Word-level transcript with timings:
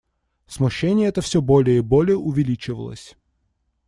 Смущение 0.47 1.09
это 1.09 1.21
всё 1.21 1.43
более 1.43 1.77
и 1.77 1.81
более 1.81 2.17
увеличивалось. 2.17 3.15